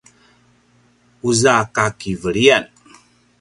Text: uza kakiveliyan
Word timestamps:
uza 1.29 1.55
kakiveliyan 1.75 2.63